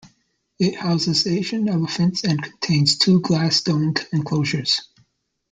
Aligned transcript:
It 0.57 0.77
houses 0.77 1.27
Asian 1.27 1.69
elephants 1.69 2.23
and 2.23 2.41
contains 2.41 2.97
two 2.97 3.21
glass-domed 3.21 4.07
enclosures. 4.11 4.81